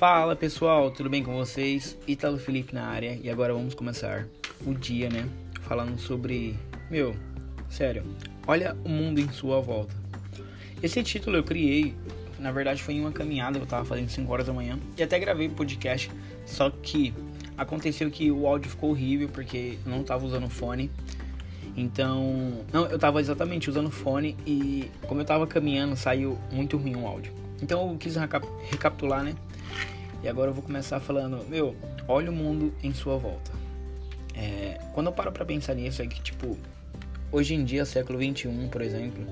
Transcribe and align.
Fala 0.00 0.34
pessoal, 0.34 0.90
tudo 0.90 1.10
bem 1.10 1.22
com 1.22 1.34
vocês? 1.34 1.94
Ítalo 2.08 2.38
Felipe 2.38 2.74
na 2.74 2.86
área 2.86 3.20
e 3.22 3.28
agora 3.28 3.52
vamos 3.52 3.74
começar 3.74 4.26
o 4.64 4.72
dia, 4.72 5.10
né? 5.10 5.28
Falando 5.60 5.98
sobre. 5.98 6.56
Meu, 6.90 7.14
sério, 7.68 8.02
olha 8.46 8.74
o 8.82 8.88
mundo 8.88 9.20
em 9.20 9.30
sua 9.30 9.60
volta. 9.60 9.94
Esse 10.82 11.02
título 11.02 11.36
eu 11.36 11.44
criei, 11.44 11.94
na 12.38 12.50
verdade 12.50 12.82
foi 12.82 12.94
em 12.94 13.00
uma 13.02 13.12
caminhada 13.12 13.58
que 13.58 13.64
eu 13.64 13.68
tava 13.68 13.84
fazendo 13.84 14.08
5 14.08 14.32
horas 14.32 14.46
da 14.46 14.54
manhã 14.54 14.78
e 14.96 15.02
até 15.02 15.18
gravei 15.18 15.50
podcast, 15.50 16.10
só 16.46 16.70
que 16.70 17.12
aconteceu 17.58 18.10
que 18.10 18.30
o 18.30 18.46
áudio 18.46 18.70
ficou 18.70 18.92
horrível 18.92 19.28
porque 19.28 19.76
eu 19.84 19.92
não 19.92 20.02
tava 20.02 20.24
usando 20.24 20.48
fone. 20.48 20.90
Então, 21.76 22.64
não, 22.72 22.86
eu 22.86 22.98
tava 22.98 23.20
exatamente 23.20 23.68
usando 23.68 23.90
fone 23.90 24.34
e 24.46 24.90
como 25.06 25.20
eu 25.20 25.26
tava 25.26 25.46
caminhando, 25.46 25.94
saiu 25.94 26.38
muito 26.50 26.78
ruim 26.78 26.96
o 26.96 27.06
áudio. 27.06 27.34
Então 27.62 27.90
eu 27.90 27.98
quis 27.98 28.16
recapitular, 28.16 29.22
né? 29.22 29.34
E 30.22 30.28
agora 30.28 30.50
eu 30.50 30.54
vou 30.54 30.62
começar 30.62 31.00
falando, 31.00 31.44
meu, 31.48 31.74
olha 32.06 32.30
o 32.30 32.34
mundo 32.34 32.74
em 32.82 32.92
sua 32.92 33.16
volta. 33.16 33.52
É, 34.34 34.78
quando 34.92 35.06
eu 35.06 35.12
paro 35.12 35.32
pra 35.32 35.44
pensar 35.44 35.74
nisso, 35.74 36.02
é 36.02 36.06
que, 36.06 36.20
tipo, 36.20 36.56
hoje 37.32 37.54
em 37.54 37.64
dia, 37.64 37.84
século 37.84 38.18
21, 38.18 38.68
por 38.68 38.82
exemplo, 38.82 39.24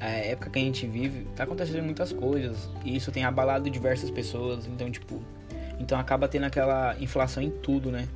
a 0.00 0.08
época 0.08 0.50
que 0.50 0.58
a 0.58 0.62
gente 0.62 0.86
vive, 0.86 1.26
tá 1.36 1.44
acontecendo 1.44 1.82
muitas 1.82 2.12
coisas. 2.12 2.68
E 2.84 2.96
isso 2.96 3.12
tem 3.12 3.24
abalado 3.24 3.70
diversas 3.70 4.10
pessoas, 4.10 4.66
então, 4.66 4.90
tipo, 4.90 5.22
então 5.78 5.98
acaba 5.98 6.26
tendo 6.28 6.44
aquela 6.44 6.96
inflação 7.00 7.42
em 7.42 7.50
tudo, 7.50 7.90
né? 7.90 8.08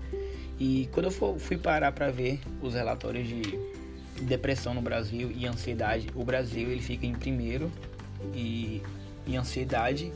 E 0.58 0.88
quando 0.92 1.06
eu 1.06 1.38
fui 1.38 1.56
parar 1.56 1.92
pra 1.92 2.10
ver 2.10 2.40
os 2.60 2.74
relatórios 2.74 3.26
de 3.26 3.58
depressão 4.22 4.74
no 4.74 4.82
Brasil 4.82 5.32
e 5.34 5.46
ansiedade, 5.46 6.08
o 6.14 6.22
Brasil 6.22 6.70
ele 6.70 6.82
fica 6.82 7.06
em 7.06 7.14
primeiro 7.14 7.70
e 8.34 8.82
em 9.26 9.36
ansiedade 9.36 10.12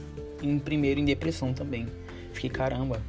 em 0.46 0.58
primeiro 0.58 1.00
em 1.00 1.04
depressão 1.04 1.52
também. 1.52 1.86
Fiquei, 2.32 2.50
caramba. 2.50 3.00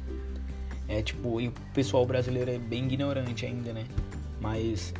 É 0.88 1.02
tipo, 1.02 1.40
e 1.40 1.48
o 1.48 1.52
pessoal 1.74 2.06
brasileiro 2.06 2.50
é 2.50 2.58
bem 2.58 2.84
ignorante 2.84 3.44
ainda, 3.44 3.72
né? 3.72 3.84
Mas 4.40 4.94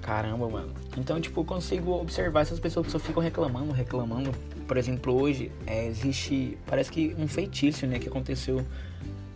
caramba, 0.00 0.48
mano. 0.48 0.72
Então, 0.96 1.20
tipo, 1.20 1.40
eu 1.40 1.44
consigo 1.44 1.92
observar 1.92 2.40
essas 2.40 2.58
pessoas 2.58 2.86
que 2.86 2.92
só 2.92 2.98
ficam 2.98 3.22
reclamando, 3.22 3.72
reclamando. 3.72 4.32
Por 4.66 4.76
exemplo, 4.76 5.20
hoje 5.20 5.52
é, 5.66 5.86
existe, 5.86 6.56
parece 6.66 6.90
que 6.90 7.14
um 7.18 7.28
feitiço, 7.28 7.86
né, 7.86 7.98
que 7.98 8.08
aconteceu 8.08 8.64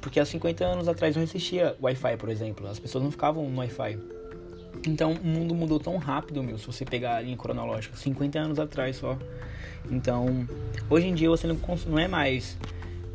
porque 0.06 0.20
há 0.20 0.24
50 0.24 0.64
anos 0.64 0.86
atrás 0.86 1.16
não 1.16 1.24
existia 1.24 1.76
Wi-Fi, 1.82 2.16
por 2.16 2.28
exemplo. 2.28 2.68
As 2.68 2.78
pessoas 2.78 3.02
não 3.02 3.10
ficavam 3.10 3.50
no 3.50 3.58
Wi-Fi. 3.58 3.98
Então 4.86 5.14
o 5.14 5.26
mundo 5.26 5.52
mudou 5.52 5.80
tão 5.80 5.96
rápido, 5.96 6.44
meu, 6.44 6.56
se 6.58 6.64
você 6.64 6.84
pegar 6.84 7.16
a 7.16 7.20
linha 7.20 7.36
cronológica, 7.36 7.96
50 7.96 8.38
anos 8.38 8.58
atrás 8.60 8.94
só. 8.94 9.18
Então, 9.90 10.46
hoje 10.88 11.06
em 11.06 11.14
dia 11.14 11.28
você 11.28 11.46
não, 11.46 11.58
não 11.86 11.98
é 11.98 12.08
mais. 12.08 12.58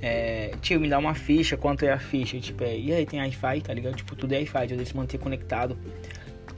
É, 0.02 0.56
tio, 0.62 0.80
me 0.80 0.90
dá 0.90 0.98
uma 0.98 1.14
ficha, 1.14 1.56
quanto 1.56 1.84
é 1.84 1.92
a 1.92 2.00
ficha? 2.00 2.40
Tipo, 2.40 2.64
é, 2.64 2.78
e 2.78 2.92
aí 2.92 3.06
tem 3.06 3.20
Wi-Fi, 3.20 3.62
tá 3.62 3.74
ligado? 3.74 3.96
Tipo, 3.96 4.16
tudo 4.16 4.34
é 4.34 4.38
Wi-Fi, 4.38 4.68
de 4.68 4.86
se 4.86 4.96
manter 4.96 5.18
conectado. 5.18 5.78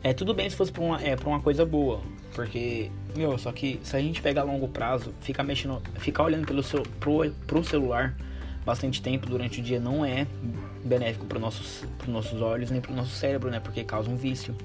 É 0.01 0.13
tudo 0.13 0.33
bem 0.33 0.49
se 0.49 0.55
fosse 0.55 0.71
pra 0.71 0.81
uma, 0.81 1.01
é, 1.01 1.15
pra 1.15 1.27
uma 1.27 1.41
coisa 1.41 1.65
boa. 1.65 2.01
Porque, 2.33 2.89
meu, 3.15 3.37
só 3.37 3.51
que 3.51 3.79
se 3.83 3.95
a 3.95 3.99
gente 3.99 4.21
pega 4.21 4.41
a 4.41 4.43
longo 4.43 4.67
prazo, 4.67 5.13
ficar 5.21 5.43
mexendo, 5.43 5.81
ficar 5.99 6.23
olhando 6.23 6.45
pelo 6.45 6.63
seu, 6.63 6.83
pro, 6.99 7.29
pro 7.45 7.63
celular 7.63 8.15
bastante 8.65 9.01
tempo 9.01 9.27
durante 9.27 9.59
o 9.59 9.63
dia 9.63 9.79
não 9.79 10.05
é 10.05 10.25
benéfico 10.83 11.25
para 11.25 11.39
nossos, 11.39 11.83
nossos 12.07 12.41
olhos 12.41 12.71
nem 12.71 12.81
para 12.81 12.91
o 12.91 12.95
nosso 12.95 13.11
cérebro, 13.11 13.49
né? 13.49 13.59
Porque 13.59 13.83
causa 13.83 14.09
um 14.09 14.15
vício. 14.15 14.55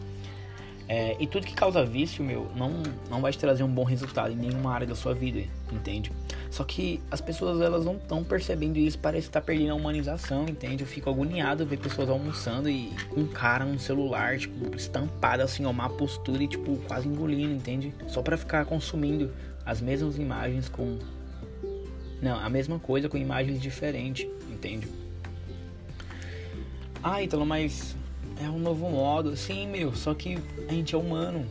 É, 0.89 1.15
e 1.21 1.27
tudo 1.27 1.47
que 1.47 1.53
causa 1.53 1.85
vício, 1.85 2.25
meu, 2.25 2.51
não, 2.57 2.83
não 3.11 3.21
vai 3.21 3.31
te 3.31 3.39
trazer 3.39 3.63
um 3.63 3.69
bom 3.69 3.85
resultado 3.85 4.33
em 4.33 4.37
nenhuma 4.37 4.73
área 4.73 4.87
da 4.87 4.95
sua 4.95 5.13
vida, 5.13 5.45
entende? 5.71 6.11
Só 6.51 6.65
que 6.65 6.99
as 7.11 7.21
pessoas, 7.21 7.61
elas 7.61 7.85
não 7.85 7.97
estão 7.97 8.25
percebendo 8.25 8.79
isso, 8.79 8.99
parece 8.99 9.27
estar 9.27 9.43
tá 9.43 9.47
perdendo 9.47 9.73
a 9.73 9.75
humanização, 9.75 10.47
entende? 10.49 10.83
Eu 10.83 10.87
fico 10.87 11.11
agoniado 11.11 11.67
ver 11.67 11.77
pessoas 11.77 12.09
almoçando 12.09 12.71
e 12.71 12.91
um 13.15 13.27
cara 13.27 13.67
no 13.67 13.79
celular, 13.79 14.39
tipo, 14.39 14.75
estampado 14.75 15.43
assim, 15.43 15.67
ó, 15.67 15.71
uma 15.71 15.91
postura 15.91 16.43
e, 16.43 16.49
tipo, 16.49 16.79
quase 16.89 17.07
engolindo, 17.07 17.53
entende? 17.53 17.93
Só 18.07 18.23
para 18.23 18.39
ficar 18.39 18.65
consumindo 18.65 19.31
as 19.67 19.83
mesmas 19.83 20.17
imagens 20.17 20.71
com... 20.71 20.99
Não, 22.23 22.41
a 22.41 22.49
mesma 22.49 22.79
coisa 22.79 23.11
com 23.11 23.19
imagens 23.19 23.61
diferentes, 23.61 24.27
entende? 24.51 24.89
Ah, 27.03 27.23
Ítalo, 27.23 27.45
mas 27.45 27.95
é 28.41 28.49
um 28.49 28.59
novo 28.59 28.89
modo. 28.89 29.37
Sim, 29.37 29.67
meu, 29.69 29.95
só 29.95 30.15
que 30.15 30.39
a 30.69 30.73
gente 30.73 30.95
é 30.95 30.99
humano, 30.99 31.47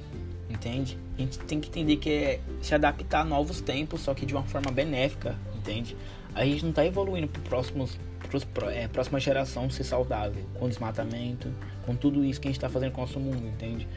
entende? 0.50 0.98
A 1.18 1.22
gente 1.22 1.40
tem 1.40 1.60
que 1.60 1.70
entender 1.70 1.98
que 1.98 2.10
é 2.10 2.40
se 2.62 2.74
adaptar 2.74 3.22
a 3.22 3.26
novos 3.26 3.62
tempos, 3.62 4.02
só 4.02 4.14
que 4.14 4.26
de 4.26 4.34
uma 4.34 4.44
forma 4.44 4.72
benéfica, 4.72 5.36
entende? 5.56 5.96
A 6.34 6.46
gente 6.46 6.66
não 6.66 6.72
tá 6.72 6.86
evoluindo 6.86 7.28
para 7.28 7.42
próximos 7.44 7.98
pros, 8.30 8.46
é, 8.74 8.88
próxima 8.88 9.20
geração 9.20 9.70
ser 9.70 9.84
saudável, 9.84 10.44
com 10.60 10.68
desmatamento, 10.68 11.52
com 11.86 11.96
tudo 11.96 12.24
isso 12.24 12.40
que 12.40 12.48
a 12.48 12.52
gente 12.52 12.58
está 12.58 12.70
fazendo 12.70 12.92
com 12.92 13.02
o 13.02 13.06
nosso 13.06 13.20
mundo, 13.20 13.46
entende? 13.48 13.88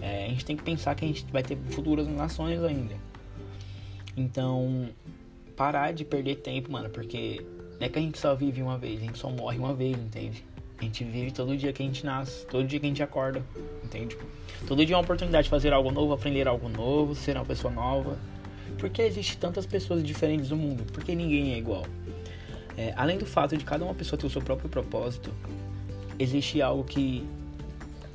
É, 0.00 0.26
a 0.26 0.28
gente 0.28 0.44
tem 0.44 0.56
que 0.56 0.62
pensar 0.62 0.94
que 0.94 1.04
a 1.04 1.08
gente 1.08 1.24
vai 1.30 1.42
ter 1.42 1.56
futuras 1.70 2.06
nações 2.08 2.62
ainda. 2.62 2.94
Então, 4.16 4.88
parar 5.56 5.92
de 5.92 6.04
perder 6.04 6.36
tempo, 6.36 6.70
mano, 6.70 6.88
porque 6.90 7.44
não 7.78 7.86
é 7.86 7.88
que 7.88 7.98
a 7.98 8.02
gente 8.02 8.18
só 8.18 8.34
vive 8.34 8.62
uma 8.62 8.78
vez, 8.78 9.00
a 9.00 9.04
gente 9.04 9.18
só 9.18 9.30
morre 9.30 9.58
uma 9.58 9.74
vez, 9.74 9.96
entende? 9.96 10.44
A 10.84 10.86
gente 10.86 11.02
vive 11.02 11.30
todo 11.30 11.56
dia 11.56 11.72
que 11.72 11.82
a 11.82 11.86
gente 11.86 12.04
nasce, 12.04 12.44
todo 12.44 12.62
dia 12.66 12.78
que 12.78 12.84
a 12.84 12.88
gente 12.90 13.02
acorda, 13.02 13.42
entende? 13.82 14.18
Todo 14.68 14.84
dia 14.84 14.94
é 14.94 14.98
uma 14.98 15.02
oportunidade 15.02 15.44
de 15.44 15.50
fazer 15.50 15.72
algo 15.72 15.90
novo, 15.90 16.12
aprender 16.12 16.46
algo 16.46 16.68
novo, 16.68 17.14
ser 17.14 17.36
uma 17.36 17.44
pessoa 17.44 17.72
nova. 17.72 18.18
Porque 18.78 19.00
existe 19.00 19.38
tantas 19.38 19.64
pessoas 19.64 20.04
diferentes 20.04 20.50
no 20.50 20.56
mundo? 20.56 20.84
Porque 20.92 21.14
ninguém 21.14 21.54
é 21.54 21.58
igual. 21.58 21.86
É, 22.76 22.92
além 22.98 23.16
do 23.16 23.24
fato 23.24 23.56
de 23.56 23.64
cada 23.64 23.82
uma 23.82 23.94
pessoa 23.94 24.20
ter 24.20 24.26
o 24.26 24.30
seu 24.30 24.42
próprio 24.42 24.68
propósito, 24.68 25.32
existe 26.18 26.60
algo 26.60 26.84
que 26.84 27.26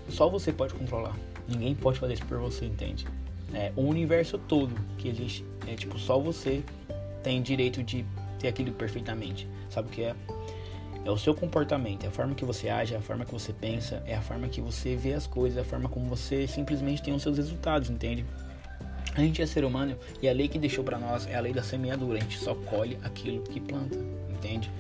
só 0.08 0.30
você 0.30 0.54
pode 0.54 0.76
controlar. 0.76 1.18
Ninguém 1.48 1.74
pode 1.74 1.98
fazer 1.98 2.14
isso 2.14 2.26
por 2.28 2.38
você, 2.38 2.66
entende? 2.66 3.08
É, 3.52 3.72
o 3.76 3.82
universo 3.82 4.38
todo 4.38 4.76
que 5.00 5.10
existe, 5.10 5.44
é 5.66 5.74
tipo, 5.74 5.98
só 5.98 6.20
você 6.20 6.62
tem 7.24 7.42
direito 7.42 7.82
de 7.82 8.06
ter 8.38 8.48
aquilo 8.48 8.72
perfeitamente. 8.74 9.48
Sabe 9.72 9.88
o 9.88 9.92
que 9.92 10.04
é? 10.04 10.16
É 11.06 11.12
o 11.12 11.18
seu 11.18 11.34
comportamento, 11.34 12.04
é 12.04 12.08
a 12.08 12.12
forma 12.12 12.36
que 12.36 12.44
você 12.44 12.70
age, 12.70 12.94
é 12.94 12.98
a 12.98 13.02
forma 13.02 13.26
que 13.26 13.32
você 13.32 13.54
pensa, 13.54 14.04
é 14.06 14.16
a 14.16 14.22
forma 14.22 14.48
que 14.48 14.60
você 14.60 14.96
vê 14.96 15.14
as 15.14 15.26
coisas, 15.26 15.58
é 15.58 15.62
a 15.62 15.64
forma 15.64 15.88
como 15.88 16.06
você 16.08 16.46
simplesmente 16.46 17.02
tem 17.02 17.14
os 17.14 17.22
seus 17.22 17.38
resultados, 17.38 17.90
entende? 17.90 18.26
A 19.16 19.22
gente 19.22 19.42
é 19.42 19.46
ser 19.46 19.66
humano 19.66 19.98
e 20.22 20.30
a 20.30 20.34
lei 20.34 20.48
que 20.48 20.60
deixou 20.60 20.84
para 20.84 20.98
nós 20.98 21.26
é 21.28 21.36
a 21.36 21.40
lei 21.40 21.52
da 21.52 21.64
semeadura. 21.64 22.18
A 22.18 22.22
gente 22.22 22.38
só 22.38 22.54
colhe 22.54 22.98
aquilo 23.02 23.42
que 23.44 23.60
planta, 23.60 23.98
entende? 24.30 24.72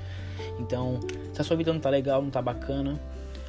Então, 0.59 0.99
se 1.33 1.41
a 1.41 1.43
sua 1.43 1.57
vida 1.57 1.73
não 1.73 1.79
tá 1.79 1.89
legal, 1.89 2.21
não 2.21 2.29
tá 2.29 2.41
bacana, 2.41 2.99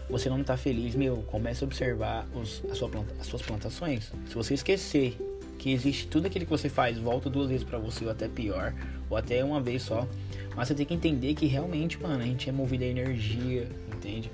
você 0.08 0.28
não 0.28 0.42
tá 0.42 0.56
feliz, 0.56 0.94
meu, 0.94 1.18
comece 1.28 1.62
a 1.62 1.66
observar 1.66 2.26
os, 2.34 2.62
a 2.70 2.74
sua 2.74 2.88
planta, 2.88 3.14
as 3.20 3.26
suas 3.26 3.42
plantações. 3.42 4.12
Se 4.26 4.34
você 4.34 4.54
esquecer 4.54 5.16
que 5.60 5.70
existe 5.70 6.06
tudo 6.06 6.26
aquilo 6.26 6.46
que 6.46 6.50
você 6.50 6.70
faz, 6.70 6.96
volta 6.96 7.28
duas 7.28 7.50
vezes 7.50 7.62
para 7.62 7.78
você 7.78 8.06
ou 8.06 8.10
até 8.10 8.26
pior, 8.26 8.72
ou 9.10 9.16
até 9.16 9.44
uma 9.44 9.60
vez 9.60 9.82
só, 9.82 10.08
mas 10.56 10.68
você 10.68 10.74
tem 10.74 10.86
que 10.86 10.94
entender 10.94 11.34
que 11.34 11.44
realmente, 11.44 12.00
mano, 12.00 12.22
a 12.22 12.26
gente 12.26 12.48
é 12.48 12.52
movido 12.52 12.82
a 12.82 12.86
energia, 12.86 13.68
entende? 13.94 14.30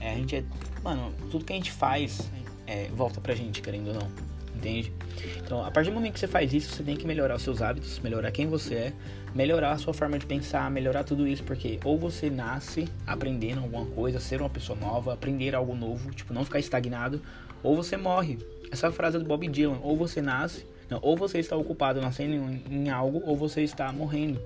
É, 0.00 0.10
a 0.10 0.16
gente 0.16 0.34
é. 0.34 0.44
Mano, 0.82 1.14
tudo 1.30 1.44
que 1.44 1.52
a 1.52 1.56
gente 1.56 1.70
faz 1.70 2.28
é, 2.66 2.88
volta 2.88 3.20
pra 3.20 3.36
gente, 3.36 3.62
querendo 3.62 3.88
ou 3.88 3.94
não. 3.94 4.33
Entende? 4.54 4.92
Então, 5.38 5.64
a 5.64 5.70
partir 5.70 5.90
do 5.90 5.94
momento 5.94 6.14
que 6.14 6.20
você 6.20 6.28
faz 6.28 6.52
isso, 6.52 6.74
você 6.74 6.82
tem 6.82 6.96
que 6.96 7.06
melhorar 7.06 7.36
os 7.36 7.42
seus 7.42 7.60
hábitos, 7.60 7.98
melhorar 7.98 8.30
quem 8.30 8.46
você 8.46 8.74
é, 8.74 8.92
melhorar 9.34 9.72
a 9.72 9.78
sua 9.78 9.92
forma 9.92 10.18
de 10.18 10.24
pensar, 10.24 10.70
melhorar 10.70 11.02
tudo 11.02 11.26
isso, 11.26 11.42
porque 11.42 11.80
ou 11.84 11.98
você 11.98 12.30
nasce 12.30 12.88
aprendendo 13.06 13.60
alguma 13.60 13.84
coisa, 13.86 14.20
ser 14.20 14.40
uma 14.40 14.48
pessoa 14.48 14.78
nova, 14.78 15.12
aprender 15.12 15.54
algo 15.54 15.74
novo, 15.74 16.10
tipo, 16.12 16.32
não 16.32 16.44
ficar 16.44 16.60
estagnado, 16.60 17.20
ou 17.62 17.74
você 17.74 17.96
morre. 17.96 18.38
Essa 18.70 18.92
frase 18.92 19.16
é 19.16 19.20
do 19.20 19.26
Bob 19.26 19.46
Dylan, 19.48 19.78
ou 19.82 19.96
você 19.96 20.22
nasce, 20.22 20.64
não, 20.88 20.98
ou 21.02 21.16
você 21.16 21.38
está 21.38 21.56
ocupado 21.56 22.00
nascendo 22.00 22.34
em, 22.34 22.62
em 22.70 22.90
algo, 22.90 23.22
ou 23.26 23.36
você 23.36 23.62
está 23.62 23.92
morrendo. 23.92 24.40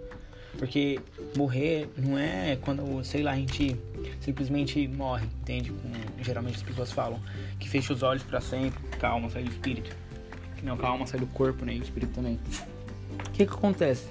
Porque 0.58 0.98
morrer 1.36 1.88
não 1.96 2.18
é 2.18 2.58
quando, 2.60 3.04
sei 3.04 3.22
lá, 3.22 3.30
a 3.30 3.36
gente 3.36 3.76
simplesmente 4.20 4.88
morre, 4.88 5.26
entende? 5.40 5.70
Como 5.70 5.94
geralmente 6.20 6.56
as 6.56 6.62
pessoas 6.62 6.90
falam, 6.90 7.20
que 7.60 7.68
fecha 7.68 7.92
os 7.92 8.02
olhos 8.02 8.24
para 8.24 8.40
sempre, 8.40 8.78
calma, 8.98 9.30
sai 9.30 9.44
do 9.44 9.50
espírito. 9.50 9.96
Não, 10.62 10.76
calma, 10.76 11.06
sai 11.06 11.20
do 11.20 11.26
corpo, 11.28 11.64
né? 11.64 11.74
E 11.74 11.78
o 11.78 11.82
espírito 11.82 12.12
também. 12.12 12.40
O 13.26 13.30
que 13.30 13.46
que 13.46 13.52
acontece? 13.52 14.08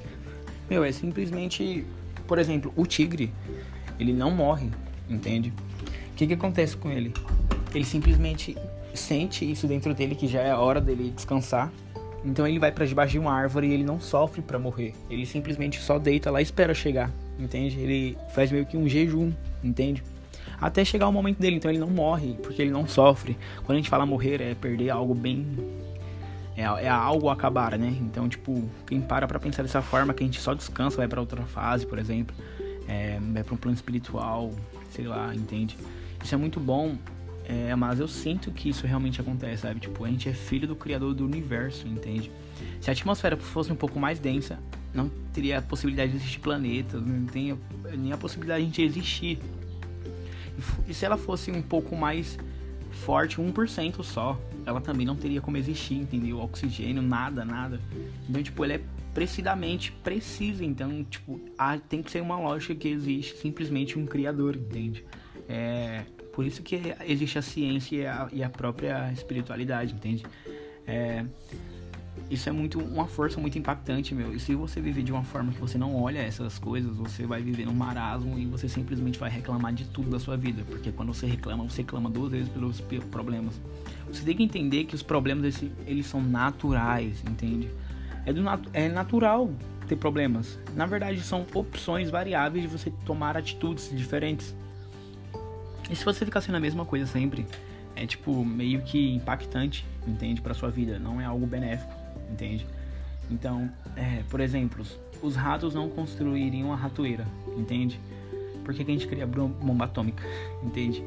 Meu, 0.70 0.86
é 0.86 0.92
simplesmente, 0.92 1.86
por 2.26 2.40
exemplo, 2.40 2.74
o 2.78 2.86
tigre, 2.86 3.32
ele 4.00 4.14
não 4.14 4.32
morre, 4.32 4.72
entende? 5.10 5.52
O 6.12 6.16
que 6.16 6.28
que 6.28 6.34
acontece 6.34 6.78
com 6.78 6.90
ele? 6.90 7.14
Ele 7.76 7.84
simplesmente 7.84 8.56
sente 8.94 9.50
isso 9.50 9.68
dentro 9.68 9.94
dele 9.94 10.16
que 10.16 10.28
já 10.28 10.42
é 10.42 10.52
a 10.52 10.60
hora 10.60 10.80
dele 10.80 11.12
descansar 11.12 11.72
então 12.24 12.48
ele 12.48 12.60
vai 12.60 12.72
para 12.72 12.86
debaixo 12.86 13.14
de 13.14 13.20
uma 13.20 13.32
árvore 13.32 13.68
e 13.68 13.74
ele 13.74 13.84
não 13.84 14.00
sofre 14.00 14.42
para 14.42 14.60
morrer. 14.60 14.94
Ele 15.10 15.26
simplesmente 15.26 15.80
só 15.80 15.98
deita 15.98 16.32
lá 16.32 16.40
e 16.40 16.44
espera 16.44 16.74
chegar, 16.74 17.12
entende? 17.40 17.80
Ele 17.80 18.18
faz 18.34 18.52
meio 18.52 18.66
que 18.66 18.78
um 18.78 18.88
jejum, 18.88 19.32
entende? 19.64 20.04
Até 20.60 20.84
chegar 20.84 21.08
o 21.08 21.12
momento 21.12 21.40
dele, 21.40 21.58
então 21.58 21.70
ele 21.70 21.80
não 21.80 21.90
morre, 21.90 22.34
porque 22.42 22.62
ele 22.62 22.72
não 22.72 22.88
sofre. 22.88 23.38
Quando 23.64 23.74
a 23.74 23.76
gente 23.76 23.90
fala 23.90 24.06
morrer, 24.06 24.42
é 24.42 24.56
perder 24.56 24.90
algo 24.90 25.14
bem. 25.14 25.46
É, 26.56 26.64
é 26.64 26.90
algo 26.90 27.30
acabar, 27.30 27.78
né? 27.78 27.96
Então, 28.02 28.28
tipo, 28.28 28.68
quem 28.88 29.00
para 29.00 29.28
pra 29.28 29.40
pensar 29.40 29.62
dessa 29.62 29.82
forma, 29.82 30.14
que 30.14 30.24
a 30.24 30.26
gente 30.26 30.42
só 30.42 30.56
descansa, 30.56 30.98
vai 30.98 31.08
para 31.08 31.22
outra 31.22 31.44
fase, 31.44 31.86
por 31.86 32.00
exemplo, 32.00 32.36
é, 32.88 33.20
vai 33.32 33.44
para 33.44 33.54
um 33.54 33.58
plano 33.58 33.76
espiritual, 33.76 34.52
sei 34.90 35.06
lá, 35.06 35.34
entende? 35.36 35.78
Isso 36.24 36.34
é 36.34 36.38
muito 36.38 36.60
bom, 36.60 36.98
é, 37.50 37.74
mas 37.78 38.02
eu 38.02 38.10
sinto 38.10 38.52
que 38.52 38.68
isso 38.68 38.86
realmente 38.86 39.22
acontece, 39.22 39.62
sabe? 39.62 39.80
Tipo, 39.80 40.04
a 40.04 40.10
gente 40.10 40.28
é 40.28 40.34
filho 40.34 40.68
do 40.68 40.76
Criador 40.76 41.14
do 41.14 41.24
universo, 41.24 41.88
entende? 41.88 42.30
Se 42.82 42.90
a 42.90 42.94
atmosfera 42.94 43.38
fosse 43.38 43.72
um 43.72 43.76
pouco 43.76 43.98
mais 43.98 44.20
densa, 44.20 44.60
não 44.94 45.10
teria 45.32 45.60
a 45.60 45.62
possibilidade 45.62 46.12
de 46.12 46.18
existir 46.18 46.42
planetas, 46.42 47.02
não 47.02 47.26
tem 47.26 47.58
nem 47.98 48.12
a 48.12 48.18
possibilidade 48.18 48.66
de 48.66 48.66
a 48.66 48.68
gente 48.68 48.82
existir. 48.82 49.40
E 50.90 50.94
se 50.94 51.06
ela 51.06 51.16
fosse 51.16 51.50
um 51.50 51.62
pouco 51.62 51.96
mais 51.96 52.38
forte, 53.06 53.38
1% 53.38 54.04
só, 54.04 54.38
ela 54.66 54.82
também 54.82 55.06
não 55.06 55.16
teria 55.16 55.40
como 55.40 55.56
existir, 55.56 55.96
entendeu? 55.96 56.40
Oxigênio, 56.40 57.02
nada, 57.02 57.46
nada. 57.46 57.80
Então, 58.28 58.44
tipo, 58.44 58.66
ele 58.66 58.74
é 58.74 58.82
precisamente 59.14 59.94
precisa. 60.04 60.66
Então, 60.66 61.02
tipo, 61.06 61.40
há, 61.58 61.78
tem 61.78 62.04
que 62.04 62.12
ser 62.12 62.22
uma 62.22 62.38
lógica 62.38 62.76
que 62.76 62.90
existe 62.90 63.38
simplesmente 63.38 63.98
um 63.98 64.06
criador, 64.06 64.58
entende? 64.58 65.06
É 65.48 66.04
por 66.38 66.46
isso 66.46 66.62
que 66.62 66.80
existe 67.08 67.40
a 67.40 67.42
ciência 67.42 67.96
e 67.96 68.06
a, 68.06 68.28
e 68.32 68.44
a 68.44 68.50
própria 68.50 69.12
espiritualidade, 69.12 69.96
entende? 69.96 70.24
É, 70.86 71.26
isso 72.30 72.48
é 72.48 72.52
muito 72.52 72.80
uma 72.80 73.08
força 73.08 73.42
muito 73.42 73.58
impactante, 73.58 74.14
meu. 74.14 74.32
E 74.36 74.40
se 74.40 74.54
você 74.54 74.80
viver 74.80 75.02
de 75.02 75.12
uma 75.12 75.24
forma 75.24 75.52
que 75.52 75.60
você 75.60 75.80
não 75.80 76.00
olha 76.00 76.20
essas 76.20 76.60
coisas, 76.60 76.96
você 76.96 77.26
vai 77.26 77.42
viver 77.42 77.66
num 77.66 77.74
marasmo 77.74 78.38
e 78.38 78.46
você 78.46 78.70
simplesmente 78.70 79.18
vai 79.18 79.32
reclamar 79.32 79.74
de 79.74 79.86
tudo 79.86 80.12
da 80.12 80.20
sua 80.20 80.38
vida, 80.38 80.64
porque 80.70 80.92
quando 80.92 81.12
você 81.12 81.26
reclama, 81.26 81.64
você 81.64 81.82
reclama 81.82 82.08
duas 82.08 82.32
vezes 82.32 82.50
pelos 82.50 82.80
problemas. 83.10 83.60
Você 84.08 84.24
tem 84.24 84.38
que 84.38 84.44
entender 84.44 84.84
que 84.84 84.94
os 84.94 85.02
problemas 85.02 85.60
eles 85.88 86.06
são 86.06 86.22
naturais, 86.22 87.24
entende? 87.28 87.68
É, 88.28 88.32
do 88.32 88.44
nat 88.44 88.62
é 88.74 88.88
natural 88.88 89.52
ter 89.88 89.96
problemas. 89.96 90.60
Na 90.76 90.86
verdade, 90.86 91.20
são 91.22 91.48
opções 91.56 92.12
variáveis 92.12 92.62
de 92.62 92.78
você 92.78 92.94
tomar 93.08 93.36
atitudes 93.36 93.90
diferentes. 93.92 94.56
E 95.90 95.96
se 95.96 96.04
você 96.04 96.26
ficar 96.26 96.42
sendo 96.42 96.56
a 96.56 96.60
mesma 96.60 96.86
coisa 96.86 97.06
sempre, 97.06 97.46
é 97.96 98.06
tipo 98.06 98.44
meio 98.44 98.82
que 98.82 99.14
impactante, 99.16 99.86
entende, 100.06 100.42
para 100.42 100.54
sua 100.54 100.70
vida. 100.70 101.00
Não 101.00 101.22
é 101.22 101.26
algo 101.26 101.46
benéfico 101.46 102.08
entende? 102.32 102.66
Então, 103.30 103.72
é, 103.96 104.24
por 104.30 104.40
exemplo, 104.40 104.86
os 105.22 105.36
ratos 105.36 105.74
não 105.74 105.90
construiriam 105.90 106.72
a 106.72 106.76
ratoeira, 106.76 107.26
entende? 107.58 108.00
Por 108.64 108.74
que, 108.74 108.84
que 108.84 108.92
a 108.92 108.94
gente 108.94 109.08
cria 109.08 109.26
bomba 109.26 109.86
atômica, 109.86 110.24
entende? 110.64 111.04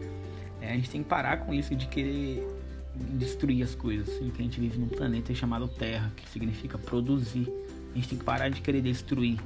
É, 0.61 0.73
a 0.73 0.75
gente 0.75 0.91
tem 0.91 1.03
que 1.03 1.09
parar 1.09 1.39
com 1.39 1.55
isso 1.55 1.75
de 1.75 1.87
querer 1.87 2.47
destruir 2.95 3.63
as 3.63 3.75
coisas. 3.75 4.09
E 4.21 4.31
que 4.31 4.43
a 4.43 4.45
gente 4.45 4.61
vive 4.61 4.79
num 4.79 4.89
planeta 4.89 5.35
chamado 5.35 5.69
Terra, 5.69 6.11
que 6.17 6.29
significa 6.29 6.77
produzir. 6.77 7.49
A 7.93 7.95
gente 7.95 8.09
tem 8.09 8.19
que 8.19 8.25
parar 8.25 8.51
de 8.51 8.61
querer 8.61 8.83
destruir 8.83 9.39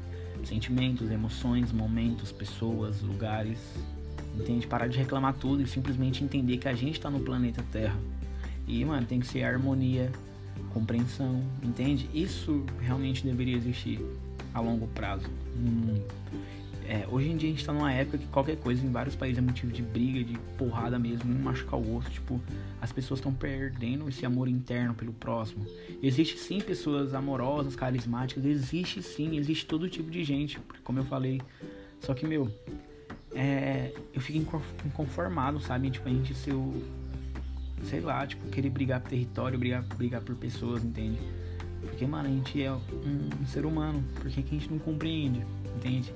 sentimentos, 0.44 1.10
emoções, 1.10 1.72
momentos, 1.72 2.32
pessoas, 2.32 3.00
lugares. 3.00 3.58
Entende? 4.38 4.66
Parar 4.66 4.88
de 4.88 4.98
reclamar 4.98 5.34
tudo 5.34 5.62
e 5.62 5.66
simplesmente 5.66 6.24
entender 6.24 6.58
que 6.58 6.68
a 6.68 6.74
gente 6.74 6.92
está 6.92 7.10
no 7.10 7.20
planeta 7.20 7.64
Terra. 7.70 7.96
E, 8.66 8.84
mano, 8.84 9.06
tem 9.06 9.20
que 9.20 9.26
ser 9.26 9.42
harmonia, 9.44 10.10
compreensão, 10.72 11.42
entende? 11.62 12.08
Isso 12.12 12.64
realmente 12.80 13.24
deveria 13.24 13.56
existir 13.56 14.00
a 14.52 14.60
longo 14.60 14.86
prazo. 14.88 15.26
Hum, 15.56 16.00
é, 16.86 17.06
hoje 17.10 17.30
em 17.30 17.36
dia 17.36 17.48
a 17.48 17.52
gente 17.52 17.60
está 17.60 17.72
numa 17.72 17.92
época 17.92 18.18
que 18.18 18.26
qualquer 18.26 18.56
coisa 18.56 18.84
em 18.84 18.90
vários 18.90 19.16
países 19.16 19.38
é 19.38 19.40
motivo 19.40 19.72
de 19.72 19.80
briga, 19.80 20.22
de 20.22 20.38
porrada 20.58 20.98
mesmo, 20.98 21.32
um 21.32 21.38
machucar 21.42 21.80
o 21.80 21.94
outro. 21.94 22.10
Tipo, 22.10 22.40
as 22.80 22.92
pessoas 22.92 23.20
estão 23.20 23.32
perdendo 23.32 24.08
esse 24.08 24.26
amor 24.26 24.48
interno 24.48 24.94
pelo 24.94 25.12
próximo. 25.12 25.66
Existe 26.02 26.36
sim 26.38 26.60
pessoas 26.60 27.14
amorosas, 27.14 27.74
carismáticas, 27.74 28.44
existe 28.44 29.02
sim, 29.02 29.36
existe 29.36 29.64
todo 29.64 29.88
tipo 29.88 30.10
de 30.10 30.22
gente, 30.24 30.58
como 30.82 30.98
eu 30.98 31.04
falei. 31.04 31.40
Só 32.00 32.12
que, 32.12 32.26
meu, 32.26 32.52
é, 33.34 33.92
eu 34.12 34.20
fico 34.20 34.62
inconformado, 34.86 35.60
sabe? 35.60 35.90
Tipo, 35.90 36.08
a 36.08 36.12
gente 36.12 36.34
ser 36.34 36.52
o, 36.52 36.82
sei 37.84 38.00
lá, 38.00 38.26
tipo, 38.26 38.46
querer 38.48 38.70
brigar 38.70 39.00
por 39.00 39.10
território, 39.10 39.58
brigar, 39.58 39.82
brigar 39.82 40.20
por 40.20 40.34
pessoas, 40.36 40.84
entende? 40.84 41.18
Porque, 41.80 42.06
mano, 42.06 42.28
a 42.28 42.30
gente 42.30 42.62
é 42.62 42.72
um, 42.72 43.46
ser 43.46 43.66
humano, 43.66 44.02
por 44.14 44.30
que, 44.30 44.40
a 44.40 44.42
gente 44.42 44.70
não 44.70 44.78
compreende, 44.78 45.44
entende? 45.76 46.14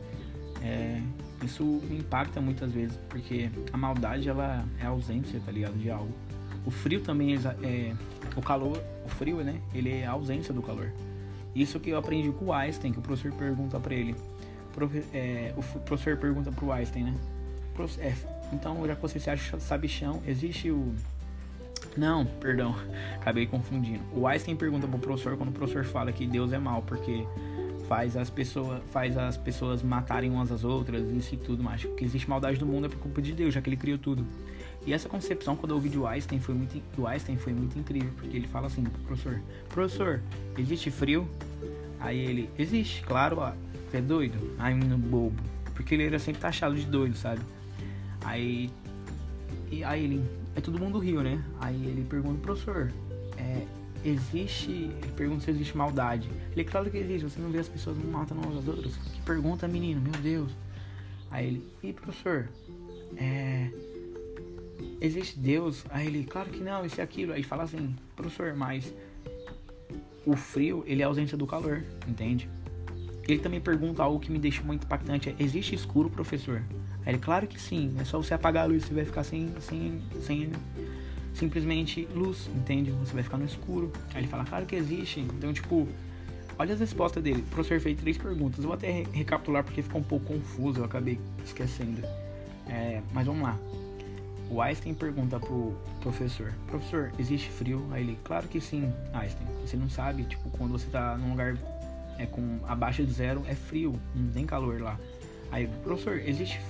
É, 0.62 1.02
isso 1.44 1.82
impacta 1.90 2.40
muitas 2.40 2.72
vezes, 2.72 2.98
porque 3.08 3.50
a 3.72 3.76
maldade, 3.76 4.28
ela 4.28 4.64
é 4.80 4.86
ausência, 4.86 5.40
tá 5.44 5.52
ligado, 5.52 5.78
de 5.78 5.90
algo. 5.90 6.12
O 6.64 6.70
frio 6.70 7.00
também 7.00 7.34
é, 7.34 7.66
é 7.66 7.94
o 8.34 8.42
calor, 8.42 8.82
o 9.04 9.08
frio, 9.08 9.38
né, 9.38 9.60
ele 9.74 9.90
é 9.90 10.06
a 10.06 10.12
ausência 10.12 10.54
do 10.54 10.62
calor. 10.62 10.92
Isso 11.54 11.78
que 11.80 11.90
eu 11.90 11.98
aprendi 11.98 12.30
com 12.30 12.46
o 12.46 12.52
Einstein, 12.52 12.92
que 12.92 12.98
o 12.98 13.02
professor 13.02 13.32
pergunta 13.32 13.78
para 13.80 13.94
ele. 13.94 14.14
É, 15.12 15.52
o 15.56 15.80
professor 15.80 16.16
pergunta 16.16 16.52
pro 16.52 16.72
Einstein, 16.72 17.04
né? 17.04 17.14
É, 17.98 18.12
então, 18.52 18.84
já 18.86 18.96
que 18.96 19.02
você 19.02 19.20
se 19.20 19.30
acha 19.30 19.58
sabichão, 19.60 20.20
existe 20.26 20.70
o 20.70 20.94
não, 21.96 22.24
perdão, 22.24 22.74
acabei 23.20 23.46
confundindo. 23.46 24.00
O 24.12 24.26
Einstein 24.26 24.56
pergunta 24.56 24.86
pro 24.86 24.98
professor 24.98 25.36
quando 25.36 25.50
o 25.50 25.52
professor 25.52 25.84
fala 25.84 26.12
que 26.12 26.26
Deus 26.26 26.52
é 26.52 26.58
mal, 26.58 26.82
porque 26.82 27.26
faz 27.88 28.16
as 28.16 28.30
pessoas, 28.30 28.82
faz 28.90 29.16
as 29.16 29.36
pessoas 29.36 29.82
matarem 29.82 30.30
umas 30.30 30.52
às 30.52 30.62
outras, 30.62 31.02
isso 31.10 31.34
e 31.34 31.38
tudo 31.38 31.62
mais. 31.62 31.84
Porque 31.84 32.04
existe 32.04 32.28
maldade 32.28 32.60
no 32.60 32.66
mundo 32.66 32.86
é 32.86 32.88
por 32.88 32.98
culpa 32.98 33.22
de 33.22 33.32
Deus, 33.32 33.54
já 33.54 33.60
que 33.60 33.68
ele 33.68 33.76
criou 33.76 33.98
tudo. 33.98 34.24
E 34.86 34.92
essa 34.92 35.08
concepção, 35.08 35.56
quando 35.56 35.70
eu 35.70 35.76
ouvi 35.76 35.88
do 35.88 36.06
Einstein, 36.06 36.38
foi 36.38 36.54
muito, 36.54 36.80
do 36.96 37.06
Einstein 37.06 37.36
foi 37.36 37.52
muito 37.52 37.78
incrível, 37.78 38.10
porque 38.16 38.36
ele 38.36 38.46
fala 38.46 38.68
assim 38.68 38.82
pro 38.84 39.02
professor: 39.02 39.40
Professor, 39.68 40.22
existe 40.56 40.90
frio? 40.90 41.28
Aí 41.98 42.18
ele: 42.18 42.50
Existe, 42.58 43.02
claro, 43.02 43.40
é 43.96 44.00
doido? 44.00 44.54
Aí 44.58 44.74
menino 44.74 44.98
bobo. 44.98 45.42
Porque 45.74 45.94
ele 45.94 46.04
era 46.06 46.18
sempre 46.18 46.40
taxado 46.40 46.74
de 46.74 46.84
doido, 46.84 47.16
sabe? 47.16 47.40
Aí, 48.24 48.70
e, 49.70 49.82
aí 49.84 50.04
ele: 50.04 50.24
Aí 50.58 50.62
todo 50.62 50.76
mundo 50.76 50.98
riu, 50.98 51.22
né? 51.22 51.40
Aí 51.60 51.76
ele 51.86 52.04
pergunta, 52.04 52.40
professor, 52.40 52.92
é, 53.36 53.64
existe. 54.04 54.70
Ele 54.70 55.12
pergunta 55.16 55.44
se 55.44 55.52
existe 55.52 55.76
maldade. 55.76 56.28
Ele, 56.50 56.64
claro 56.64 56.90
que 56.90 56.98
existe, 56.98 57.30
você 57.30 57.40
não 57.40 57.48
vê 57.48 57.60
as 57.60 57.68
pessoas 57.68 57.96
não 57.96 58.10
matando 58.10 58.40
umas 58.40 58.58
às 58.58 58.66
outras. 58.66 58.96
Que 58.96 59.20
pergunta, 59.22 59.68
menino, 59.68 60.00
meu 60.00 60.20
Deus. 60.20 60.50
Aí 61.30 61.46
ele, 61.46 61.68
e 61.80 61.92
professor, 61.92 62.48
é. 63.16 63.70
Existe 65.00 65.38
Deus? 65.38 65.84
Aí 65.90 66.08
ele, 66.08 66.24
claro 66.24 66.50
que 66.50 66.60
não, 66.60 66.84
isso 66.84 67.00
e 67.00 67.02
aquilo. 67.02 67.32
Aí 67.32 67.44
fala 67.44 67.62
assim, 67.62 67.94
professor, 68.16 68.52
mas 68.54 68.92
o 70.26 70.34
frio, 70.34 70.82
ele 70.86 71.02
é 71.02 71.04
ausência 71.04 71.38
do 71.38 71.46
calor, 71.46 71.84
entende? 72.08 72.48
Ele 73.28 73.40
também 73.40 73.60
pergunta 73.60 74.02
algo 74.02 74.18
que 74.18 74.32
me 74.32 74.38
deixa 74.38 74.62
muito 74.62 74.84
impactante: 74.84 75.28
é, 75.28 75.34
existe 75.38 75.74
escuro, 75.74 76.08
professor? 76.08 76.62
Aí 77.04 77.12
ele, 77.12 77.18
claro 77.18 77.46
que 77.46 77.60
sim, 77.60 77.94
é 78.00 78.04
só 78.04 78.16
você 78.16 78.32
apagar 78.32 78.64
a 78.64 78.66
luz, 78.66 78.84
você 78.84 78.94
vai 78.94 79.04
ficar 79.04 79.22
sem, 79.22 79.52
sem, 79.60 80.02
sem 80.22 80.50
simplesmente 81.34 82.08
luz, 82.14 82.50
entende? 82.54 82.90
Você 82.90 83.12
vai 83.12 83.22
ficar 83.22 83.36
no 83.36 83.44
escuro. 83.44 83.92
Aí 84.14 84.22
ele 84.22 84.28
fala, 84.28 84.44
claro 84.44 84.66
que 84.66 84.74
existe. 84.74 85.20
Então, 85.20 85.52
tipo, 85.52 85.86
olha 86.58 86.74
as 86.74 86.80
respostas 86.80 87.22
dele. 87.22 87.42
O 87.42 87.50
professor 87.50 87.80
fez 87.80 87.98
três 87.98 88.16
perguntas. 88.16 88.58
Eu 88.58 88.64
vou 88.64 88.74
até 88.74 89.04
recapitular 89.12 89.62
porque 89.62 89.82
ficou 89.82 90.00
um 90.00 90.04
pouco 90.04 90.26
confuso, 90.26 90.80
eu 90.80 90.84
acabei 90.84 91.20
esquecendo. 91.44 92.02
É, 92.66 93.02
mas 93.12 93.26
vamos 93.26 93.42
lá. 93.42 93.58
O 94.50 94.62
Einstein 94.62 94.94
pergunta 94.94 95.38
pro 95.38 95.74
professor: 96.00 96.52
Professor, 96.66 97.12
existe 97.18 97.50
frio? 97.50 97.86
Aí 97.90 98.02
ele: 98.02 98.18
Claro 98.24 98.48
que 98.48 98.60
sim, 98.60 98.90
Einstein. 99.12 99.46
Você 99.60 99.76
não 99.76 99.90
sabe, 99.90 100.24
tipo, 100.24 100.48
quando 100.50 100.72
você 100.72 100.88
tá 100.88 101.16
num 101.18 101.30
lugar 101.30 101.56
é, 102.18 102.26
com 102.26 102.58
abaixo 102.66 103.04
de 103.04 103.12
zero, 103.12 103.42
é 103.46 103.54
frio, 103.54 103.94
não 104.14 104.30
tem 104.30 104.44
calor 104.44 104.80
lá. 104.80 104.98
Aí, 105.50 105.68
professor, 105.82 106.18
existe 106.18 106.60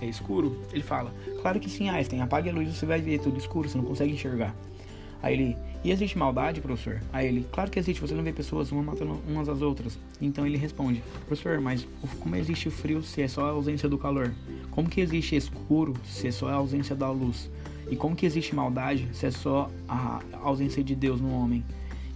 é 0.00 0.06
escuro? 0.06 0.60
Ele 0.72 0.82
fala, 0.82 1.12
claro 1.40 1.60
que 1.60 1.70
sim, 1.70 1.88
Einstein, 1.88 2.20
apague 2.20 2.50
a 2.50 2.52
luz 2.52 2.68
você 2.68 2.86
vai 2.86 3.00
ver 3.00 3.20
tudo 3.20 3.38
escuro, 3.38 3.68
você 3.68 3.78
não 3.78 3.84
consegue 3.84 4.12
enxergar. 4.12 4.54
Aí 5.22 5.32
ele, 5.34 5.56
e 5.82 5.90
existe 5.90 6.18
maldade, 6.18 6.60
professor? 6.60 7.00
Aí 7.12 7.26
ele, 7.26 7.46
claro 7.50 7.70
que 7.70 7.78
existe, 7.78 8.00
você 8.00 8.12
não 8.12 8.22
vê 8.22 8.32
pessoas 8.32 8.70
uma 8.72 8.82
matando 8.82 9.18
umas 9.26 9.48
às 9.48 9.62
outras. 9.62 9.98
Então 10.20 10.46
ele 10.46 10.58
responde, 10.58 11.02
professor, 11.26 11.60
mas 11.60 11.86
como 12.20 12.36
existe 12.36 12.68
frio 12.68 13.02
se 13.02 13.22
é 13.22 13.28
só 13.28 13.46
a 13.46 13.50
ausência 13.50 13.88
do 13.88 13.96
calor? 13.96 14.34
Como 14.70 14.88
que 14.88 15.00
existe 15.00 15.36
escuro 15.36 15.94
se 16.04 16.28
é 16.28 16.30
só 16.30 16.48
a 16.50 16.54
ausência 16.54 16.94
da 16.94 17.10
luz? 17.10 17.50
E 17.90 17.96
como 17.96 18.14
que 18.14 18.26
existe 18.26 18.54
maldade 18.54 19.08
se 19.12 19.26
é 19.26 19.30
só 19.30 19.70
a 19.88 20.20
ausência 20.42 20.84
de 20.84 20.94
Deus 20.94 21.20
no 21.20 21.32
homem? 21.32 21.64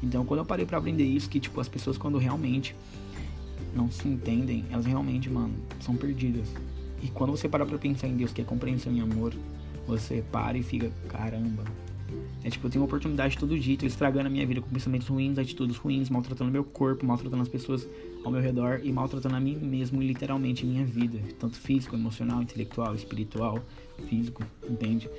Então 0.03 0.25
quando 0.25 0.41
eu 0.41 0.47
parei 0.47 0.65
para 0.65 0.79
aprender 0.79 1.05
isso, 1.05 1.29
que 1.29 1.41
tipo, 1.41 1.61
as 1.61 1.69
pessoas 1.69 1.99
quando 1.99 2.19
realmente 2.19 2.75
não 3.75 3.91
se 3.91 4.09
entendem, 4.09 4.65
elas 4.71 4.87
realmente, 4.87 5.29
mano, 5.29 5.55
são 5.81 5.97
perdidas. 5.97 6.49
E 7.03 7.09
quando 7.09 7.31
você 7.31 7.49
para 7.49 7.65
pra 7.65 7.79
pensar 7.79 8.09
em 8.09 8.17
Deus, 8.17 8.33
que 8.33 8.41
é 8.41 8.45
compreensão 8.45 8.93
e 8.93 9.01
amor, 9.01 9.35
você 9.87 10.23
para 10.33 10.59
e 10.59 10.63
fica, 10.63 10.91
caramba. 11.09 11.65
É 12.43 12.51
tipo, 12.51 12.67
eu 12.67 12.71
tenho 12.71 12.85
oportunidade 12.85 13.37
todo 13.37 13.59
dia, 13.59 13.77
tô 13.77 13.85
estragando 13.85 14.27
a 14.27 14.31
minha 14.31 14.47
vida 14.47 14.61
com 14.61 14.69
pensamentos 14.69 15.07
ruins, 15.09 15.39
atitudes 15.39 15.77
ruins, 15.77 16.09
maltratando 16.09 16.51
meu 16.51 16.65
corpo, 16.65 17.05
maltratando 17.05 17.43
as 17.43 17.49
pessoas 17.49 17.87
ao 18.25 18.31
meu 18.31 18.41
redor 18.41 18.81
e 18.83 18.93
maltratando 18.93 19.37
a 19.37 19.41
mim 19.41 19.57
mesmo 19.57 20.01
literalmente 20.01 20.65
minha 20.65 20.85
vida, 20.85 21.19
tanto 21.39 21.57
físico, 21.57 21.95
emocional, 21.95 22.43
intelectual, 22.43 22.95
espiritual, 22.95 23.59
físico, 24.09 24.43
entende? 24.69 25.11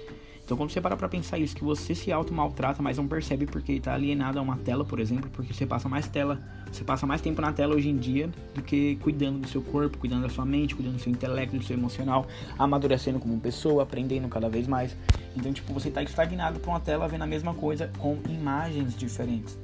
Então 0.49 0.57
quando 0.57 0.71
você 0.71 0.81
para 0.81 0.97
pra 0.97 1.07
pensar 1.07 1.37
isso, 1.37 1.55
que 1.55 1.63
você 1.63 1.93
se 1.93 2.11
auto-maltrata, 2.11 2.81
mas 2.81 2.97
não 2.97 3.07
percebe 3.07 3.45
porque 3.45 3.79
tá 3.79 3.93
alienado 3.93 4.39
a 4.39 4.41
uma 4.41 4.57
tela, 4.57 4.83
por 4.83 4.99
exemplo, 4.99 5.29
porque 5.29 5.53
você 5.53 5.63
passa 5.63 5.87
mais 5.87 6.07
tela, 6.07 6.41
você 6.71 6.83
passa 6.83 7.05
mais 7.05 7.21
tempo 7.21 7.39
na 7.39 7.53
tela 7.53 7.75
hoje 7.75 7.87
em 7.87 7.95
dia 7.95 8.31
do 8.55 8.63
que 8.63 8.95
cuidando 8.95 9.37
do 9.37 9.47
seu 9.47 9.61
corpo, 9.61 9.99
cuidando 9.99 10.23
da 10.23 10.29
sua 10.29 10.47
mente, 10.47 10.73
cuidando 10.73 10.95
do 10.95 11.01
seu 11.03 11.11
intelecto, 11.11 11.55
do 11.55 11.63
seu 11.63 11.77
emocional, 11.77 12.25
amadurecendo 12.57 13.19
como 13.19 13.39
pessoa, 13.39 13.83
aprendendo 13.83 14.27
cada 14.27 14.49
vez 14.49 14.65
mais. 14.65 14.97
Então, 15.37 15.53
tipo, 15.53 15.71
você 15.71 15.91
tá 15.91 16.01
estagnado 16.01 16.59
pra 16.59 16.71
uma 16.71 16.79
tela 16.79 17.07
vendo 17.07 17.21
a 17.21 17.27
mesma 17.27 17.53
coisa 17.53 17.91
com 17.99 18.17
imagens 18.27 18.97
diferentes. 18.97 19.55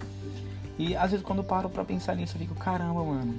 E 0.77 0.95
às 0.95 1.09
vezes 1.09 1.25
quando 1.25 1.39
eu 1.39 1.45
paro 1.45 1.67
pra 1.67 1.83
pensar 1.83 2.13
nisso, 2.13 2.35
eu 2.35 2.41
fico, 2.41 2.53
caramba, 2.53 3.03
mano, 3.03 3.33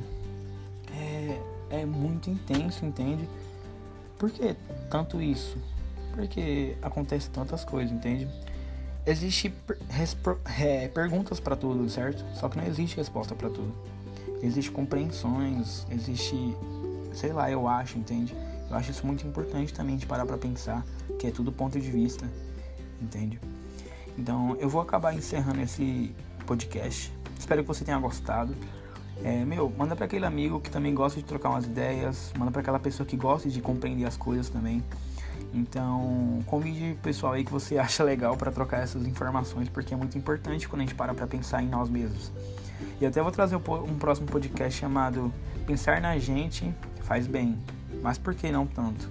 é, 0.93 1.41
é 1.83 1.87
muito 1.87 2.29
intenso, 2.29 2.85
entende? 2.85 3.29
Por 4.19 4.33
que 4.33 4.57
tanto 4.91 5.23
isso? 5.23 5.57
Porque 6.17 6.77
acontece 6.83 7.29
tantas 7.31 7.63
coisas, 7.63 7.93
entende? 7.93 8.27
Existe 9.05 9.51
per 9.51 9.79
é, 10.59 10.89
perguntas 10.89 11.39
para 11.39 11.55
tudo, 11.55 11.89
certo? 11.89 12.25
Só 12.35 12.49
que 12.49 12.57
não 12.57 12.67
existe 12.67 12.97
resposta 12.97 13.35
para 13.35 13.51
tudo. 13.51 13.73
Existe 14.43 14.71
compreensões, 14.71 15.87
existe, 15.91 16.57
sei 17.13 17.33
lá, 17.33 17.51
eu 17.51 17.69
acho, 17.69 17.99
entende? 17.99 18.35
Eu 18.69 18.77
acho 18.77 18.91
isso 18.91 19.07
muito 19.07 19.27
importante 19.27 19.73
também 19.73 19.97
de 19.97 20.07
parar 20.07 20.27
para 20.27 20.37
pensar, 20.37 20.85
que 21.19 21.27
é 21.27 21.31
tudo 21.31 21.53
ponto 21.53 21.79
de 21.79 21.91
vista, 21.91 22.29
entende? 23.01 23.39
Então, 24.19 24.57
eu 24.59 24.69
vou 24.69 24.81
acabar 24.81 25.15
encerrando 25.15 25.61
esse 25.61 26.15
podcast. 26.47 27.13
Espero 27.39 27.63
que 27.63 27.69
você 27.69 27.85
tenha 27.85 27.99
gostado. 27.99 28.57
É, 29.23 29.45
meu, 29.45 29.73
manda 29.77 29.95
para 29.95 30.07
aquele 30.07 30.25
amigo 30.25 30.61
que 30.61 30.71
também 30.71 30.95
gosta 30.95 31.21
de 31.21 31.27
trocar 31.27 31.51
umas 31.51 31.67
ideias, 31.67 32.33
manda 32.39 32.51
para 32.51 32.61
aquela 32.63 32.79
pessoa 32.79 33.07
que 33.07 33.17
gosta 33.17 33.49
de 33.49 33.61
compreender 33.61 34.07
as 34.07 34.17
coisas 34.17 34.49
também. 34.49 34.83
Então, 35.53 36.43
convide 36.47 36.99
pessoal 37.03 37.33
aí 37.33 37.45
que 37.45 37.53
você 37.53 37.77
acha 37.79 38.05
legal 38.05 38.37
para 38.37 38.51
trocar 38.51 38.83
essas 38.83 39.07
informações, 39.07 39.69
porque 39.69 39.95
é 39.95 39.97
muito 39.97 40.17
importante 40.17 40.69
quando 40.69 40.83
a 40.83 40.85
gente 40.85 40.95
para 40.95 41.15
para 41.15 41.27
pensar 41.27 41.63
em 41.63 41.69
nós 41.69 41.89
mesmos. 41.89 42.33
E 43.01 43.07
até 43.07 43.23
vou 43.23 43.33
trazer 43.33 43.57
um 43.57 43.99
próximo 43.99 44.27
podcast 44.27 44.79
chamado 44.79 45.33
Pensar 45.67 46.01
na 46.01 46.19
Gente 46.19 46.75
Faz 47.03 47.27
Bem, 47.27 47.59
mas 48.03 48.19
por 48.19 48.35
que 48.35 48.51
não 48.51 48.67
tanto? 48.67 49.11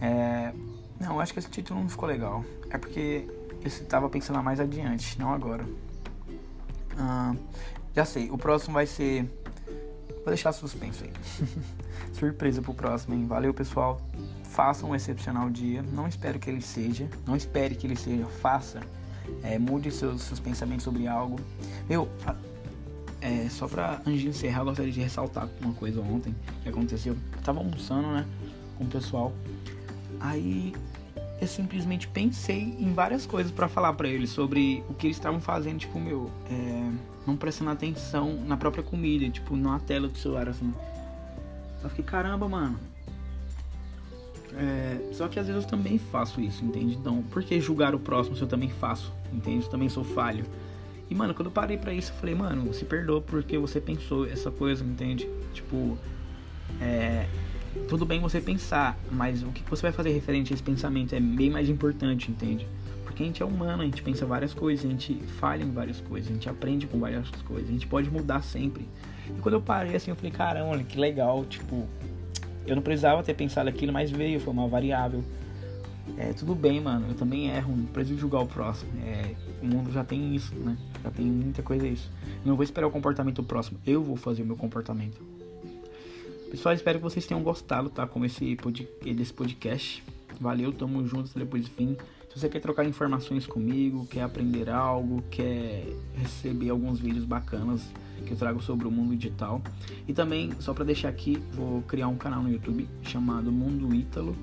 É... 0.00 0.52
Não, 1.00 1.18
acho 1.20 1.32
que 1.32 1.38
esse 1.38 1.50
título 1.50 1.80
não 1.80 1.88
ficou 1.88 2.08
legal. 2.08 2.44
É 2.70 2.78
porque 2.78 3.26
eu 3.60 3.68
estava 3.68 4.08
pensando 4.08 4.42
mais 4.42 4.60
adiante, 4.60 5.18
não 5.18 5.32
agora. 5.32 5.64
Ah, 6.98 7.34
já 7.94 8.04
sei, 8.04 8.30
o 8.30 8.38
próximo 8.38 8.74
vai 8.74 8.86
ser. 8.86 9.28
Vou 10.08 10.26
deixar 10.26 10.52
suspenso 10.52 11.04
aí. 11.04 11.12
Surpresa 12.12 12.62
pro 12.62 12.74
próximo, 12.74 13.14
hein? 13.14 13.26
Valeu, 13.26 13.52
pessoal 13.52 14.00
faça 14.54 14.86
um 14.86 14.94
excepcional 14.94 15.50
dia. 15.50 15.82
Não 15.82 16.06
espero 16.06 16.38
que 16.38 16.48
ele 16.48 16.62
seja. 16.62 17.08
Não 17.26 17.34
espere 17.34 17.74
que 17.74 17.86
ele 17.88 17.96
seja. 17.96 18.24
Faça. 18.24 18.80
É, 19.42 19.58
mude 19.58 19.90
seus, 19.90 20.22
seus 20.22 20.38
pensamentos 20.38 20.84
sobre 20.84 21.08
algo. 21.08 21.40
Eu, 21.90 22.08
é, 23.20 23.48
só 23.48 23.66
pra 23.66 24.00
antes 24.06 24.20
de 24.20 24.28
encerrar, 24.28 24.60
eu 24.60 24.66
gostaria 24.66 24.92
de 24.92 25.00
ressaltar 25.00 25.48
uma 25.60 25.74
coisa 25.74 26.00
ontem 26.00 26.34
que 26.62 26.68
aconteceu. 26.68 27.14
Eu 27.14 27.42
tava 27.42 27.58
almoçando, 27.58 28.06
né, 28.08 28.24
com 28.78 28.84
o 28.84 28.86
pessoal. 28.86 29.32
Aí 30.20 30.72
eu 31.44 31.48
simplesmente 31.48 32.08
pensei 32.08 32.76
em 32.78 32.92
várias 32.92 33.26
coisas 33.26 33.52
para 33.52 33.68
falar 33.68 33.92
para 33.92 34.08
eles 34.08 34.30
sobre 34.30 34.82
o 34.88 34.94
que 34.94 35.06
eles 35.06 35.16
estavam 35.16 35.40
fazendo, 35.40 35.78
tipo, 35.78 35.98
meu, 36.00 36.30
é, 36.50 36.90
não 37.26 37.36
prestando 37.36 37.70
atenção 37.70 38.34
na 38.46 38.56
própria 38.56 38.82
comida, 38.82 39.28
tipo, 39.30 39.56
na 39.56 39.78
tela 39.78 40.08
do 40.08 40.18
celular, 40.18 40.48
assim. 40.48 40.72
Eu 41.82 41.90
fiquei, 41.90 42.04
caramba, 42.04 42.48
mano, 42.48 42.78
é, 44.56 44.98
só 45.12 45.26
que 45.28 45.38
às 45.38 45.46
vezes 45.46 45.64
eu 45.64 45.68
também 45.68 45.98
faço 45.98 46.40
isso, 46.40 46.64
entende? 46.64 46.94
Então, 46.94 47.22
por 47.24 47.42
que 47.42 47.60
julgar 47.60 47.94
o 47.94 47.98
próximo 47.98 48.36
se 48.36 48.42
eu 48.42 48.48
também 48.48 48.70
faço, 48.70 49.12
entende? 49.32 49.64
Eu 49.64 49.70
também 49.70 49.88
sou 49.88 50.04
falho. 50.04 50.44
E, 51.10 51.14
mano, 51.14 51.34
quando 51.34 51.46
eu 51.46 51.52
parei 51.52 51.76
pra 51.76 51.92
isso, 51.92 52.12
eu 52.12 52.16
falei, 52.16 52.34
mano, 52.34 52.72
se 52.72 52.84
perdoa 52.84 53.20
porque 53.20 53.58
você 53.58 53.80
pensou 53.80 54.26
essa 54.26 54.50
coisa, 54.50 54.84
entende? 54.84 55.28
Tipo, 55.52 55.98
é. 56.80 57.26
Tudo 57.88 58.06
bem 58.06 58.20
você 58.20 58.40
pensar, 58.40 58.98
mas 59.10 59.42
o 59.42 59.46
que 59.46 59.62
você 59.68 59.82
vai 59.82 59.92
fazer 59.92 60.10
referente 60.10 60.52
a 60.52 60.54
esse 60.54 60.62
pensamento 60.62 61.14
é 61.14 61.20
bem 61.20 61.50
mais 61.50 61.68
importante, 61.68 62.30
entende? 62.30 62.66
Porque 63.04 63.22
a 63.22 63.26
gente 63.26 63.42
é 63.42 63.46
humano, 63.46 63.82
a 63.82 63.84
gente 63.84 64.02
pensa 64.02 64.24
várias 64.24 64.54
coisas, 64.54 64.84
a 64.84 64.88
gente 64.88 65.14
falha 65.38 65.62
em 65.62 65.70
várias 65.70 66.00
coisas, 66.00 66.30
a 66.30 66.34
gente 66.34 66.48
aprende 66.48 66.86
com 66.86 66.98
várias 66.98 67.30
coisas, 67.46 67.68
a 67.68 67.72
gente 67.72 67.86
pode 67.86 68.10
mudar 68.10 68.42
sempre. 68.42 68.88
E 69.28 69.40
quando 69.40 69.54
eu 69.54 69.60
parei 69.60 69.94
assim, 69.94 70.10
eu 70.10 70.16
falei, 70.16 70.30
caramba, 70.30 70.78
que 70.82 70.98
legal, 70.98 71.44
tipo, 71.44 71.86
eu 72.66 72.74
não 72.74 72.82
precisava 72.82 73.22
ter 73.22 73.34
pensado 73.34 73.68
aquilo, 73.68 73.92
mas 73.92 74.10
veio, 74.10 74.40
foi 74.40 74.52
uma 74.52 74.66
variável. 74.66 75.22
É, 76.18 76.32
tudo 76.32 76.54
bem, 76.54 76.80
mano, 76.80 77.06
eu 77.08 77.14
também 77.14 77.48
erro, 77.48 77.76
não 77.76 77.86
preciso 77.86 78.18
julgar 78.18 78.40
o 78.40 78.46
próximo. 78.46 78.90
É, 79.04 79.34
o 79.62 79.66
mundo 79.66 79.92
já 79.92 80.04
tem 80.04 80.34
isso, 80.34 80.54
né? 80.54 80.76
Já 81.02 81.10
tem 81.10 81.24
muita 81.24 81.62
coisa 81.62 81.86
isso. 81.86 82.10
Não 82.44 82.56
vou 82.56 82.64
esperar 82.64 82.86
o 82.86 82.90
comportamento 82.90 83.42
próximo, 83.42 83.78
eu 83.86 84.02
vou 84.02 84.16
fazer 84.16 84.42
o 84.42 84.46
meu 84.46 84.56
comportamento. 84.56 85.20
Pessoal, 86.54 86.72
espero 86.72 87.00
que 87.00 87.02
vocês 87.02 87.26
tenham 87.26 87.42
gostado, 87.42 87.90
tá? 87.90 88.08
Esse 88.24 88.54
pod 88.54 88.88
desse 89.02 89.32
podcast. 89.32 90.04
Valeu, 90.40 90.72
tamo 90.72 91.04
juntos 91.04 91.34
depois 91.34 91.64
do 91.64 91.70
fim. 91.70 91.96
Se 92.32 92.38
você 92.38 92.48
quer 92.48 92.60
trocar 92.60 92.84
informações 92.84 93.44
comigo, 93.44 94.06
quer 94.06 94.22
aprender 94.22 94.70
algo, 94.70 95.20
quer 95.32 95.84
receber 96.14 96.70
alguns 96.70 97.00
vídeos 97.00 97.24
bacanas, 97.24 97.82
que 98.24 98.30
eu 98.30 98.36
trago 98.36 98.62
sobre 98.62 98.86
o 98.86 98.90
mundo 98.92 99.16
digital. 99.16 99.60
E 100.06 100.12
também, 100.12 100.52
só 100.60 100.72
para 100.72 100.84
deixar 100.84 101.08
aqui, 101.08 101.42
vou 101.54 101.82
criar 101.82 102.06
um 102.06 102.16
canal 102.16 102.40
no 102.40 102.48
YouTube 102.48 102.88
chamado 103.02 103.50
Mundo 103.50 103.92
Ítalo 103.92 104.36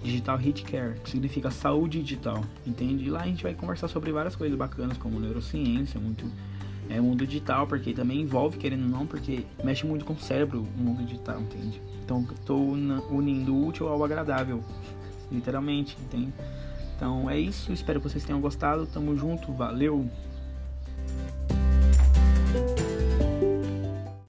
Digital 0.00 0.36
Hit 0.36 0.62
Care, 0.62 1.00
que 1.00 1.10
significa 1.10 1.50
saúde 1.50 2.00
digital, 2.00 2.44
entende? 2.64 3.04
E 3.04 3.10
lá 3.10 3.22
a 3.22 3.26
gente 3.26 3.42
vai 3.42 3.54
conversar 3.54 3.88
sobre 3.88 4.12
várias 4.12 4.36
coisas 4.36 4.56
bacanas, 4.56 4.96
como 4.96 5.18
neurociência, 5.18 5.98
muito 5.98 6.24
é 6.88 7.00
mundo 7.00 7.26
digital, 7.26 7.66
porque 7.66 7.92
também 7.92 8.20
envolve, 8.20 8.58
querendo 8.58 8.84
ou 8.84 8.90
não, 8.90 9.06
porque 9.06 9.44
mexe 9.62 9.86
muito 9.86 10.04
com 10.04 10.14
o 10.14 10.18
cérebro 10.18 10.66
o 10.76 10.80
mundo 10.80 11.04
digital, 11.04 11.40
entende? 11.40 11.80
Então, 12.04 12.26
estou 12.34 12.60
unindo 13.10 13.54
o 13.54 13.66
útil 13.66 13.88
ao 13.88 14.02
agradável, 14.02 14.62
literalmente, 15.30 15.96
entende? 16.00 16.32
Então 16.96 17.30
é 17.30 17.38
isso, 17.38 17.72
espero 17.72 18.00
que 18.00 18.08
vocês 18.08 18.24
tenham 18.24 18.40
gostado, 18.40 18.86
tamo 18.86 19.16
junto, 19.16 19.52
valeu! 19.52 20.10